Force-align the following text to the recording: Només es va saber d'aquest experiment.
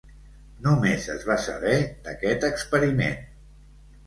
Només 0.67 1.05
es 1.15 1.25
va 1.31 1.37
saber 1.43 1.75
d'aquest 2.09 2.47
experiment. 2.49 3.17